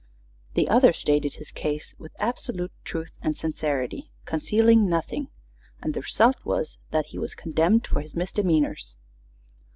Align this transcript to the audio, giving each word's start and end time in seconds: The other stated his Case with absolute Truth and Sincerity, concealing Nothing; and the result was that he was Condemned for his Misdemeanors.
The 0.55 0.67
other 0.67 0.93
stated 0.93 1.35
his 1.35 1.51
Case 1.51 1.93
with 1.99 2.15
absolute 2.17 2.71
Truth 2.83 3.11
and 3.21 3.37
Sincerity, 3.37 4.09
concealing 4.25 4.89
Nothing; 4.89 5.27
and 5.79 5.93
the 5.93 6.01
result 6.01 6.37
was 6.43 6.79
that 6.89 7.05
he 7.13 7.19
was 7.19 7.35
Condemned 7.35 7.85
for 7.85 8.01
his 8.01 8.15
Misdemeanors. 8.15 8.95